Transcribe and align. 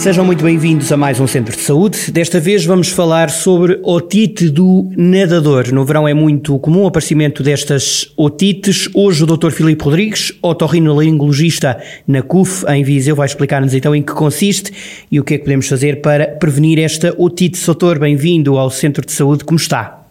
Sejam 0.00 0.24
muito 0.24 0.42
bem-vindos 0.42 0.90
a 0.90 0.96
mais 0.96 1.20
um 1.20 1.26
Centro 1.26 1.54
de 1.54 1.60
Saúde. 1.60 2.10
Desta 2.10 2.40
vez 2.40 2.64
vamos 2.64 2.88
falar 2.88 3.28
sobre 3.28 3.78
otite 3.82 4.48
do 4.48 4.90
nadador. 4.96 5.70
No 5.74 5.84
verão 5.84 6.08
é 6.08 6.14
muito 6.14 6.58
comum 6.58 6.84
o 6.84 6.86
aparecimento 6.86 7.42
destas 7.42 8.10
otites. 8.16 8.88
Hoje 8.94 9.24
o 9.24 9.26
Dr. 9.26 9.50
Filipe 9.50 9.84
Rodrigues, 9.84 10.32
otorrinolaringologista 10.40 11.78
na 12.08 12.22
CUF, 12.22 12.64
em 12.70 12.82
Viseu, 12.82 13.14
vai 13.14 13.26
explicar-nos 13.26 13.74
então 13.74 13.94
em 13.94 14.00
que 14.00 14.14
consiste 14.14 14.72
e 15.12 15.20
o 15.20 15.22
que 15.22 15.34
é 15.34 15.36
que 15.36 15.44
podemos 15.44 15.68
fazer 15.68 16.00
para 16.00 16.28
prevenir 16.28 16.78
esta 16.78 17.14
otite. 17.18 17.62
Doutor, 17.62 17.98
bem-vindo 17.98 18.56
ao 18.56 18.70
Centro 18.70 19.04
de 19.04 19.12
Saúde. 19.12 19.44
Como 19.44 19.58
está? 19.58 20.02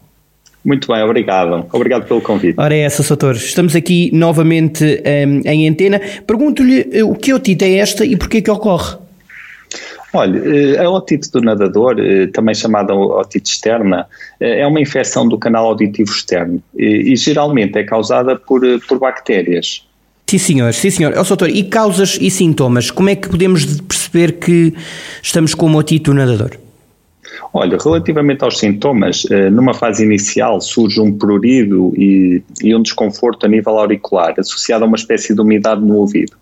Muito 0.64 0.88
bem, 0.88 1.02
obrigado. 1.02 1.66
Obrigado 1.74 2.06
pelo 2.06 2.22
convite. 2.22 2.54
Ora 2.60 2.76
é 2.76 2.82
essa, 2.82 3.02
doutor. 3.02 3.36
Estamos 3.36 3.76
aqui 3.76 4.12
novamente 4.14 4.84
um, 4.86 5.50
em 5.50 5.68
antena. 5.68 6.00
Pergunto-lhe 6.28 6.88
eh, 6.92 7.04
o 7.04 7.16
que 7.16 7.34
otite 7.34 7.66
é 7.66 7.78
esta 7.78 8.06
e 8.06 8.16
porquê 8.16 8.40
que 8.40 8.52
ocorre? 8.52 9.09
Olha, 10.14 10.40
eh, 10.40 10.84
a 10.84 10.90
otite 10.90 11.32
do 11.32 11.42
nadador, 11.42 12.00
eh, 12.00 12.28
também 12.28 12.56
chamada 12.56 12.94
otite 12.94 13.52
externa, 13.52 14.08
eh, 14.40 14.62
é 14.62 14.68
uma 14.68 14.82
infecção 14.82 15.28
do 15.28 15.38
canal 15.38 15.66
auditivo 15.66 16.10
externo 16.12 16.62
e, 16.76 17.16
geralmente 17.16 17.78
é 17.78 17.84
causada 17.84 18.36
por, 18.36 18.62
por 18.88 19.00
bactérias. 19.00 19.86
Sim, 20.28 20.38
senhor. 20.38 20.74
Sim, 20.74 20.90
senhor. 20.90 21.14
Oh, 21.18 21.24
doutor, 21.24 21.50
e 21.50 21.64
causas 21.64 22.18
e 22.20 22.30
sintomas? 22.30 22.92
Como 22.92 23.10
é 23.10 23.16
que 23.16 23.30
podemos 23.30 23.66
perceber 23.82 24.34
que 24.34 24.74
estamos 25.22 25.54
com 25.54 25.66
uma 25.66 25.80
otite 25.80 26.06
do 26.06 26.14
nadador? 26.14 26.52
Olha, 27.54 27.78
relativamente 27.78 28.44
aos 28.44 28.60
sintomas, 28.60 29.26
numa 29.52 29.74
fase 29.74 30.04
inicial 30.04 30.62
surge 30.62 31.00
um 31.00 31.18
prurido 31.18 31.94
e, 31.96 32.44
e 32.62 32.76
um 32.76 32.82
desconforto 32.82 33.46
a 33.46 33.50
nível 33.50 33.80
auricular, 33.80 34.36
associado 34.38 34.84
a 34.84 34.88
uma 34.88 34.98
espécie 34.98 35.34
de 35.34 35.42
umidade 35.42 35.82
no 35.82 35.96
ouvido. 35.96 36.34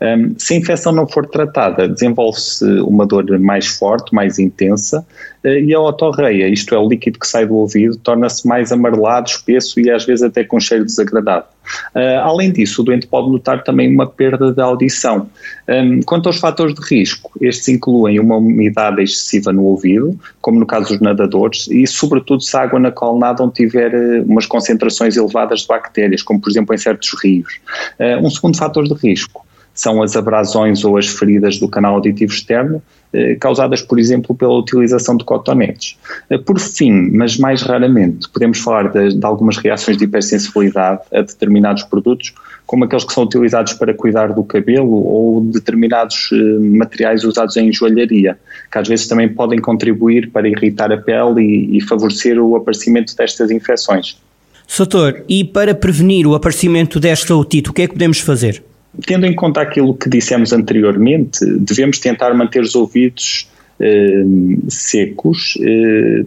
Um, 0.00 0.34
se 0.38 0.54
a 0.54 0.56
infecção 0.56 0.92
não 0.92 1.06
for 1.06 1.26
tratada, 1.26 1.88
desenvolve-se 1.88 2.64
uma 2.80 3.06
dor 3.06 3.38
mais 3.38 3.66
forte, 3.66 4.14
mais 4.14 4.38
intensa, 4.38 5.04
uh, 5.44 5.48
e 5.48 5.74
a 5.74 5.80
otorreia, 5.80 6.48
isto 6.48 6.74
é, 6.74 6.78
o 6.78 6.88
líquido 6.88 7.18
que 7.18 7.26
sai 7.26 7.46
do 7.46 7.56
ouvido, 7.56 7.96
torna-se 7.96 8.46
mais 8.46 8.72
amarelado, 8.72 9.28
espesso 9.28 9.80
e 9.80 9.90
às 9.90 10.04
vezes 10.04 10.22
até 10.22 10.44
com 10.44 10.58
cheiro 10.60 10.84
desagradável. 10.84 11.48
Uh, 11.94 12.20
além 12.22 12.52
disso, 12.52 12.82
o 12.82 12.84
doente 12.84 13.06
pode 13.06 13.30
notar 13.30 13.62
também 13.62 13.92
uma 13.92 14.06
perda 14.06 14.52
da 14.52 14.64
audição. 14.64 15.28
Um, 15.68 16.00
quanto 16.02 16.28
aos 16.28 16.38
fatores 16.38 16.74
de 16.74 16.80
risco, 16.82 17.30
estes 17.40 17.68
incluem 17.68 18.18
uma 18.18 18.36
umidade 18.36 19.02
excessiva 19.02 19.52
no 19.52 19.64
ouvido, 19.64 20.18
como 20.40 20.58
no 20.58 20.66
caso 20.66 20.88
dos 20.88 21.00
nadadores, 21.00 21.68
e 21.68 21.86
sobretudo 21.86 22.42
se 22.42 22.56
a 22.56 22.62
água 22.62 22.78
na 22.78 22.90
qual 22.90 23.18
nadam 23.18 23.50
tiver 23.50 23.94
uh, 23.94 24.24
umas 24.24 24.46
concentrações 24.46 25.16
elevadas 25.16 25.60
de 25.60 25.66
bactérias, 25.66 26.22
como 26.22 26.40
por 26.40 26.50
exemplo 26.50 26.74
em 26.74 26.78
certos 26.78 27.10
rios. 27.22 27.60
Uh, 27.98 28.24
um 28.24 28.30
segundo 28.30 28.56
fator 28.56 28.84
de 28.84 28.94
risco 28.94 29.46
são 29.78 30.02
as 30.02 30.16
abrasões 30.16 30.84
ou 30.84 30.96
as 30.96 31.06
feridas 31.06 31.56
do 31.60 31.68
canal 31.68 31.94
auditivo 31.94 32.32
externo, 32.32 32.82
eh, 33.12 33.36
causadas, 33.36 33.80
por 33.80 33.96
exemplo, 33.96 34.34
pela 34.34 34.58
utilização 34.58 35.16
de 35.16 35.22
cotonetes. 35.22 35.96
Eh, 36.28 36.36
por 36.36 36.58
fim, 36.58 37.12
mas 37.12 37.38
mais 37.38 37.62
raramente, 37.62 38.28
podemos 38.28 38.58
falar 38.58 38.90
de, 38.90 39.14
de, 39.14 39.24
algumas 39.24 39.56
reações 39.56 39.96
de 39.96 40.02
hipersensibilidade 40.02 41.02
a 41.14 41.22
determinados 41.22 41.84
produtos, 41.84 42.34
como 42.66 42.84
aqueles 42.84 43.04
que 43.04 43.12
são 43.12 43.22
utilizados 43.22 43.72
para 43.74 43.94
cuidar 43.94 44.32
do 44.32 44.42
cabelo 44.42 44.90
ou 44.90 45.42
determinados 45.42 46.30
eh, 46.32 46.58
materiais 46.58 47.22
usados 47.22 47.56
em 47.56 47.72
joalharia, 47.72 48.36
que 48.72 48.78
às 48.78 48.88
vezes 48.88 49.06
também 49.06 49.28
podem 49.28 49.60
contribuir 49.60 50.32
para 50.32 50.48
irritar 50.48 50.90
a 50.90 50.98
pele 50.98 51.40
e, 51.40 51.76
e 51.76 51.80
favorecer 51.80 52.36
o 52.36 52.56
aparecimento 52.56 53.14
destas 53.14 53.52
infecções. 53.52 54.20
Soutor, 54.66 55.22
e 55.28 55.44
para 55.44 55.72
prevenir 55.72 56.26
o 56.26 56.34
aparecimento 56.34 56.98
desta 56.98 57.32
otite, 57.36 57.70
o 57.70 57.72
que 57.72 57.82
é 57.82 57.86
que 57.86 57.92
podemos 57.92 58.18
fazer? 58.18 58.64
Tendo 59.06 59.26
em 59.26 59.34
conta 59.34 59.60
aquilo 59.60 59.94
que 59.94 60.08
dissemos 60.08 60.52
anteriormente, 60.52 61.44
devemos 61.44 61.98
tentar 61.98 62.34
manter 62.34 62.62
os 62.62 62.74
ouvidos 62.74 63.48
eh, 63.80 64.24
secos, 64.68 65.56
eh, 65.60 66.24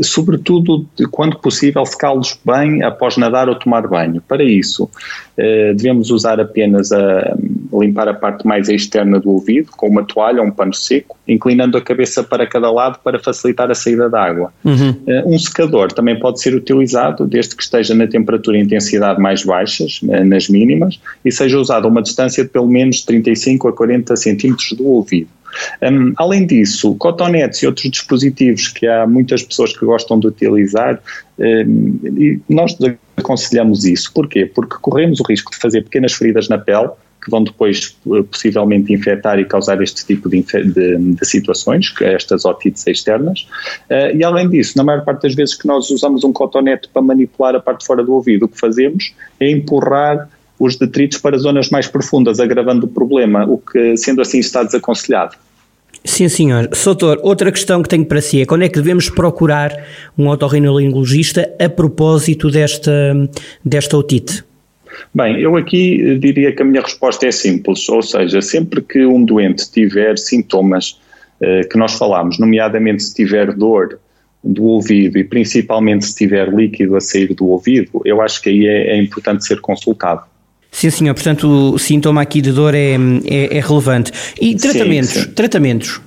sobretudo 0.00 0.86
quando 1.10 1.38
possível 1.38 1.84
secá-los 1.84 2.38
bem 2.44 2.82
após 2.82 3.16
nadar 3.18 3.48
ou 3.48 3.58
tomar 3.58 3.86
banho. 3.86 4.22
Para 4.26 4.42
isso, 4.42 4.88
eh, 5.36 5.74
devemos 5.74 6.10
usar 6.10 6.40
apenas 6.40 6.92
a 6.92 7.36
limpar 7.80 8.08
a 8.08 8.14
parte 8.14 8.46
mais 8.46 8.68
externa 8.68 9.18
do 9.18 9.30
ouvido 9.30 9.70
com 9.76 9.88
uma 9.88 10.04
toalha 10.04 10.40
ou 10.40 10.48
um 10.48 10.50
pano 10.50 10.74
seco, 10.74 11.16
inclinando 11.26 11.76
a 11.76 11.80
cabeça 11.80 12.22
para 12.22 12.46
cada 12.46 12.70
lado 12.70 12.98
para 13.02 13.18
facilitar 13.18 13.70
a 13.70 13.74
saída 13.74 14.08
da 14.08 14.22
água. 14.22 14.52
Uhum. 14.64 14.96
Um 15.26 15.38
secador 15.38 15.92
também 15.92 16.18
pode 16.18 16.40
ser 16.40 16.54
utilizado 16.54 17.26
desde 17.26 17.56
que 17.56 17.62
esteja 17.62 17.94
na 17.94 18.06
temperatura 18.06 18.58
e 18.58 18.60
intensidade 18.60 19.20
mais 19.20 19.44
baixas, 19.44 20.00
nas 20.02 20.48
mínimas, 20.48 21.00
e 21.24 21.32
seja 21.32 21.58
usado 21.58 21.86
a 21.86 21.90
uma 21.90 22.02
distância 22.02 22.44
de 22.44 22.50
pelo 22.50 22.68
menos 22.68 23.02
35 23.02 23.68
a 23.68 23.72
40 23.72 24.16
centímetros 24.16 24.72
do 24.72 24.86
ouvido. 24.86 25.28
Um, 25.82 26.12
além 26.16 26.46
disso, 26.46 26.94
cotonetes 26.96 27.62
e 27.62 27.66
outros 27.66 27.90
dispositivos 27.90 28.68
que 28.68 28.86
há 28.86 29.06
muitas 29.06 29.42
pessoas 29.42 29.76
que 29.76 29.84
gostam 29.84 30.18
de 30.18 30.26
utilizar, 30.26 31.00
um, 31.38 31.98
e 32.04 32.40
nós 32.48 32.76
aconselhamos 33.16 33.84
isso. 33.84 34.12
Porquê? 34.12 34.46
Porque 34.46 34.76
corremos 34.80 35.20
o 35.20 35.24
risco 35.24 35.52
de 35.52 35.58
fazer 35.58 35.82
pequenas 35.82 36.12
feridas 36.12 36.48
na 36.48 36.58
pele, 36.58 36.90
que 37.24 37.30
vão 37.30 37.42
depois 37.42 37.96
eh, 38.06 38.22
possivelmente 38.30 38.92
infectar 38.92 39.38
e 39.38 39.44
causar 39.44 39.82
este 39.82 40.04
tipo 40.04 40.28
de, 40.28 40.42
de, 40.42 40.98
de 40.98 41.26
situações, 41.26 41.92
estas 42.00 42.44
otites 42.44 42.86
externas. 42.86 43.46
Uh, 43.90 44.14
e 44.16 44.22
além 44.22 44.48
disso, 44.48 44.76
na 44.76 44.84
maior 44.84 45.04
parte 45.04 45.22
das 45.22 45.34
vezes 45.34 45.54
que 45.54 45.66
nós 45.66 45.90
usamos 45.90 46.22
um 46.22 46.32
cotonete 46.32 46.88
para 46.92 47.02
manipular 47.02 47.54
a 47.54 47.60
parte 47.60 47.80
de 47.80 47.86
fora 47.86 48.04
do 48.04 48.12
ouvido, 48.12 48.44
o 48.44 48.48
que 48.48 48.58
fazemos 48.58 49.14
é 49.40 49.50
empurrar 49.50 50.28
os 50.58 50.76
detritos 50.76 51.18
para 51.18 51.36
zonas 51.38 51.70
mais 51.70 51.88
profundas, 51.88 52.38
agravando 52.38 52.86
o 52.86 52.88
problema, 52.88 53.44
o 53.44 53.58
que, 53.58 53.96
sendo 53.96 54.20
assim, 54.20 54.38
está 54.38 54.62
desaconselhado. 54.62 55.36
Sim, 56.04 56.28
senhor. 56.28 56.68
Soutor, 56.74 57.18
outra 57.22 57.50
questão 57.50 57.82
que 57.82 57.88
tenho 57.88 58.04
para 58.04 58.20
si 58.20 58.42
é 58.42 58.46
quando 58.46 58.62
é 58.62 58.68
que 58.68 58.78
devemos 58.78 59.08
procurar 59.08 59.72
um 60.16 60.28
otorrinolaringologista 60.28 61.50
a 61.58 61.68
propósito 61.68 62.50
desta, 62.50 62.92
desta 63.64 63.96
otite? 63.96 64.44
Bem, 65.14 65.40
eu 65.40 65.56
aqui 65.56 66.18
diria 66.18 66.52
que 66.52 66.62
a 66.62 66.64
minha 66.64 66.82
resposta 66.82 67.26
é 67.26 67.32
simples, 67.32 67.88
ou 67.88 68.02
seja, 68.02 68.40
sempre 68.42 68.82
que 68.82 69.04
um 69.04 69.24
doente 69.24 69.70
tiver 69.70 70.18
sintomas 70.18 70.98
eh, 71.40 71.62
que 71.64 71.76
nós 71.76 71.94
falamos, 71.94 72.38
nomeadamente 72.38 73.02
se 73.02 73.14
tiver 73.14 73.52
dor 73.52 73.98
do 74.42 74.64
ouvido 74.64 75.18
e 75.18 75.24
principalmente 75.24 76.04
se 76.06 76.14
tiver 76.14 76.48
líquido 76.52 76.96
a 76.96 77.00
sair 77.00 77.34
do 77.34 77.46
ouvido, 77.46 78.02
eu 78.04 78.20
acho 78.20 78.42
que 78.42 78.50
aí 78.50 78.66
é, 78.66 78.90
é 78.90 79.02
importante 79.02 79.44
ser 79.44 79.60
consultado. 79.60 80.22
Sim, 80.70 80.90
senhor. 80.90 81.14
Portanto, 81.14 81.72
o 81.74 81.78
sintoma 81.78 82.20
aqui 82.20 82.40
de 82.40 82.50
dor 82.50 82.74
é, 82.74 82.94
é, 83.24 83.58
é 83.58 83.60
relevante. 83.60 84.12
E 84.40 84.56
tratamentos? 84.56 85.10
Sim, 85.10 85.20
sim. 85.20 85.30
Tratamentos? 85.30 86.00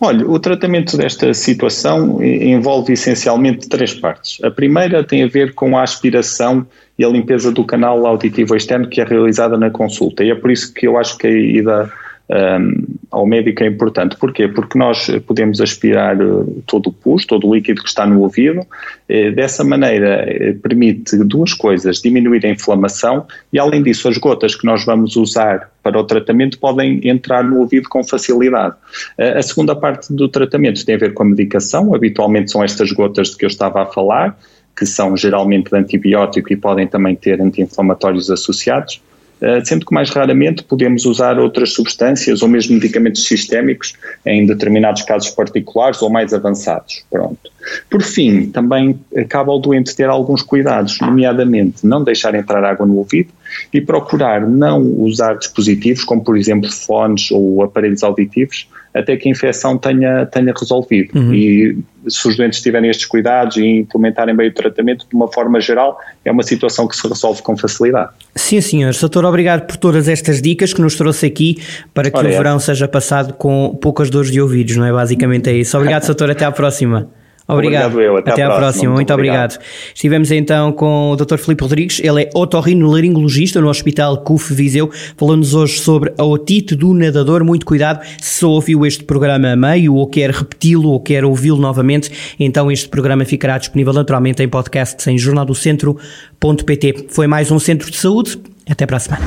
Olha, 0.00 0.28
o 0.28 0.38
tratamento 0.38 0.96
desta 0.96 1.32
situação 1.32 2.22
envolve 2.22 2.92
essencialmente 2.92 3.68
três 3.68 3.94
partes. 3.94 4.42
A 4.42 4.50
primeira 4.50 5.04
tem 5.04 5.22
a 5.22 5.28
ver 5.28 5.54
com 5.54 5.78
a 5.78 5.82
aspiração 5.82 6.66
e 6.98 7.04
a 7.04 7.08
limpeza 7.08 7.52
do 7.52 7.64
canal 7.64 8.04
auditivo 8.06 8.56
externo 8.56 8.88
que 8.88 9.00
é 9.00 9.04
realizada 9.04 9.56
na 9.56 9.70
consulta. 9.70 10.24
E 10.24 10.30
é 10.30 10.34
por 10.34 10.50
isso 10.50 10.74
que 10.74 10.86
eu 10.86 10.98
acho 10.98 11.16
que 11.16 11.26
a 11.26 11.30
ida 11.30 11.92
um, 12.28 12.84
ao 13.14 13.26
médico 13.26 13.62
é 13.62 13.68
importante. 13.68 14.16
Porquê? 14.16 14.48
Porque 14.48 14.76
nós 14.76 15.08
podemos 15.26 15.60
aspirar 15.60 16.20
eh, 16.20 16.24
todo 16.66 16.88
o 16.88 16.92
pus, 16.92 17.24
todo 17.24 17.46
o 17.46 17.54
líquido 17.54 17.80
que 17.80 17.88
está 17.88 18.04
no 18.04 18.20
ouvido. 18.20 18.66
Eh, 19.08 19.30
dessa 19.30 19.62
maneira, 19.62 20.26
eh, 20.26 20.52
permite 20.60 21.16
duas 21.18 21.54
coisas: 21.54 22.02
diminuir 22.02 22.44
a 22.44 22.50
inflamação 22.50 23.26
e, 23.52 23.58
além 23.58 23.82
disso, 23.82 24.08
as 24.08 24.18
gotas 24.18 24.56
que 24.56 24.66
nós 24.66 24.84
vamos 24.84 25.14
usar 25.14 25.70
para 25.82 25.98
o 25.98 26.04
tratamento 26.04 26.58
podem 26.58 27.06
entrar 27.08 27.44
no 27.44 27.60
ouvido 27.60 27.88
com 27.88 28.02
facilidade. 28.02 28.74
A 29.18 29.42
segunda 29.42 29.76
parte 29.76 30.12
do 30.12 30.28
tratamento 30.28 30.84
tem 30.84 30.94
a 30.94 30.98
ver 30.98 31.12
com 31.12 31.22
a 31.22 31.26
medicação. 31.26 31.94
Habitualmente 31.94 32.50
são 32.50 32.64
estas 32.64 32.90
gotas 32.90 33.28
de 33.30 33.36
que 33.36 33.44
eu 33.44 33.48
estava 33.48 33.82
a 33.82 33.86
falar, 33.86 34.36
que 34.76 34.86
são 34.86 35.14
geralmente 35.14 35.70
de 35.70 35.76
antibiótico 35.76 36.52
e 36.52 36.56
podem 36.56 36.86
também 36.86 37.14
ter 37.14 37.40
anti-inflamatórios 37.40 38.30
associados. 38.30 39.02
Eh, 39.44 39.62
sendo 39.62 39.84
que 39.84 39.92
mais 39.92 40.08
raramente 40.08 40.64
podemos 40.64 41.04
usar 41.04 41.38
outras 41.38 41.74
substâncias 41.74 42.40
ou 42.40 42.48
mesmo 42.48 42.76
medicamentos 42.76 43.26
sistémicos 43.26 43.92
em 44.24 44.46
determinados 44.46 45.02
casos 45.02 45.28
particulares 45.28 46.00
ou 46.00 46.08
mais 46.08 46.32
avançados. 46.32 47.04
Pronto. 47.10 47.52
Por 47.90 48.02
fim, 48.02 48.46
também 48.46 48.98
cabe 49.28 49.50
ao 49.50 49.58
doente 49.58 49.94
ter 49.94 50.08
alguns 50.08 50.40
cuidados, 50.40 50.98
nomeadamente 50.98 51.86
não 51.86 52.02
deixar 52.02 52.34
entrar 52.34 52.64
água 52.64 52.86
no 52.86 52.96
ouvido 52.96 53.34
e 53.70 53.82
procurar 53.82 54.48
não 54.48 54.80
usar 54.80 55.34
dispositivos 55.36 56.04
como, 56.04 56.24
por 56.24 56.38
exemplo, 56.38 56.72
fones 56.72 57.30
ou 57.30 57.62
aparelhos 57.62 58.02
auditivos 58.02 58.66
até 58.94 59.16
que 59.16 59.28
a 59.28 59.32
infecção 59.32 59.76
tenha, 59.76 60.24
tenha 60.26 60.52
resolvido. 60.56 61.18
Uhum. 61.18 61.34
E 61.34 61.76
se 62.08 62.28
os 62.28 62.36
doentes 62.36 62.60
tiverem 62.62 62.88
estes 62.88 63.06
cuidados 63.06 63.56
e 63.56 63.64
implementarem 63.64 64.36
bem 64.36 64.48
o 64.48 64.54
tratamento, 64.54 65.06
de 65.08 65.16
uma 65.16 65.26
forma 65.26 65.60
geral, 65.60 65.98
é 66.24 66.30
uma 66.30 66.44
situação 66.44 66.86
que 66.86 66.96
se 66.96 67.06
resolve 67.08 67.42
com 67.42 67.56
facilidade. 67.56 68.10
Sim, 68.36 68.60
senhor. 68.60 68.92
Doutor, 68.94 69.24
obrigado 69.24 69.66
por 69.66 69.76
todas 69.76 70.08
estas 70.08 70.40
dicas 70.40 70.72
que 70.72 70.80
nos 70.80 70.94
trouxe 70.94 71.26
aqui 71.26 71.56
para 71.92 72.08
que 72.08 72.16
Ora, 72.16 72.28
o 72.28 72.30
é. 72.30 72.36
verão 72.36 72.58
seja 72.60 72.86
passado 72.86 73.34
com 73.34 73.76
poucas 73.82 74.08
dores 74.10 74.30
de 74.30 74.40
ouvidos, 74.40 74.76
não 74.76 74.86
é? 74.86 74.92
Basicamente 74.92 75.50
é 75.50 75.54
isso. 75.54 75.76
Obrigado, 75.76 76.06
doutor. 76.06 76.30
Até 76.30 76.44
à 76.44 76.52
próxima. 76.52 77.10
Obrigado. 77.46 77.92
obrigado 77.92 78.00
eu. 78.00 78.16
Até, 78.16 78.30
Até 78.32 78.42
à 78.42 78.46
próxima. 78.46 78.58
próxima. 78.60 78.84
Muito, 78.84 78.96
Muito 78.96 79.12
obrigado. 79.14 79.52
obrigado. 79.52 79.64
Estivemos 79.94 80.30
então 80.30 80.72
com 80.72 81.10
o 81.10 81.16
Dr. 81.16 81.36
Filipe 81.36 81.62
Rodrigues, 81.62 82.00
ele 82.02 82.22
é 82.22 82.30
otorrinolaringologista 82.34 83.60
no 83.60 83.68
Hospital 83.68 84.18
CUF 84.18 84.54
Viseu, 84.54 84.90
falando-nos 85.16 85.54
hoje 85.54 85.78
sobre 85.78 86.12
a 86.16 86.24
otite 86.24 86.74
do 86.74 86.94
nadador. 86.94 87.44
Muito 87.44 87.66
cuidado, 87.66 88.00
se 88.20 88.40
só 88.40 88.48
ouviu 88.48 88.86
este 88.86 89.04
programa 89.04 89.52
a 89.52 89.56
meio 89.56 89.94
ou 89.94 90.06
quer 90.06 90.30
repeti-lo 90.30 90.88
ou 90.88 91.00
quer 91.00 91.24
ouvi-lo 91.24 91.58
novamente, 91.58 92.10
então 92.40 92.70
este 92.72 92.88
programa 92.88 93.24
ficará 93.24 93.58
disponível 93.58 93.92
naturalmente 93.92 94.42
em 94.42 94.48
podcast 94.48 95.08
em 95.10 95.18
jornaldocentro.pt. 95.18 97.06
Foi 97.10 97.26
mais 97.26 97.50
um 97.50 97.58
Centro 97.58 97.90
de 97.90 97.96
Saúde. 97.96 98.38
Até 98.68 98.86
para 98.86 98.96
a 98.96 99.00
semana. 99.00 99.22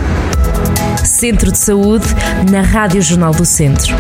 Centro 1.06 1.52
de 1.52 1.58
Saúde 1.60 2.08
na 2.52 2.62
Rádio 2.62 3.02
Jornal 3.04 3.32
do 3.32 3.46
Centro. 3.46 3.96